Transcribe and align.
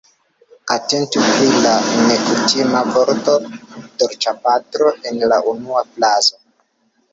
Atentu 0.75 1.17
pri 1.33 1.45
la 1.65 1.73
nekutima 2.07 2.81
vorto 2.97 3.37
dolĉapatro 4.01 4.91
en 5.13 5.23
la 5.35 5.41
unua 5.55 5.87
frazo. 5.95 6.45